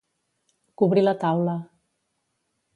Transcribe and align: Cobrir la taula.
Cobrir 0.83 1.05
la 1.05 1.15
taula. 1.25 1.57